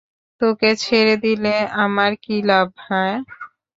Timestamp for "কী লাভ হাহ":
2.23-3.13